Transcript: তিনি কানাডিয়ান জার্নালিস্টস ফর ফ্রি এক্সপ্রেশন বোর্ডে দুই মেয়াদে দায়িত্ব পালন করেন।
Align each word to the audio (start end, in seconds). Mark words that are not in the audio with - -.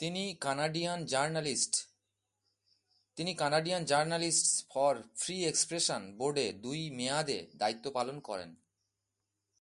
তিনি 0.00 0.24
কানাডিয়ান 3.40 3.82
জার্নালিস্টস 3.84 4.52
ফর 4.70 4.94
ফ্রি 5.16 5.36
এক্সপ্রেশন 5.44 6.02
বোর্ডে 6.18 6.46
দুই 6.62 6.80
মেয়াদে 6.90 7.38
দায়িত্ব 7.54 7.84
পালন 7.90 8.16
করেন। 8.20 8.50